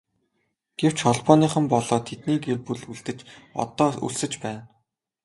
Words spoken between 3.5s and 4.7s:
одоо өлсөж байна.